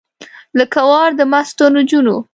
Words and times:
لکه 0.59 0.79
ورا 0.89 1.09
د 1.19 1.21
مستو 1.31 1.65
نجونو 1.75 2.15